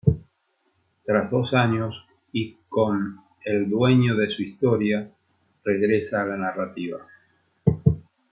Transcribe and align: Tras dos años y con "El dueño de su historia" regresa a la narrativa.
Tras 1.05 1.29
dos 1.29 1.53
años 1.53 2.07
y 2.33 2.57
con 2.69 3.17
"El 3.45 3.69
dueño 3.69 4.15
de 4.15 4.31
su 4.31 4.41
historia" 4.41 5.11
regresa 5.63 6.23
a 6.23 6.25
la 6.25 6.37
narrativa. 6.37 7.05